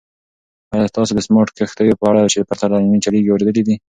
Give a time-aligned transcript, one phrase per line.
[0.73, 3.75] ایا تاسو د سمارټ کښتیو په اړه چې پرته له عملې چلیږي اورېدلي؟